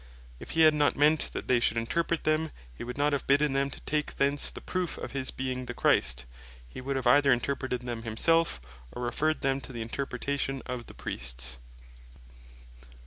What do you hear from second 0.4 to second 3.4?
hee had not meant they should Interpret them, hee would not have